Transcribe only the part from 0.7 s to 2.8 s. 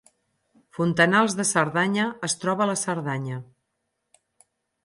Fontanals de Cerdanya es troba a la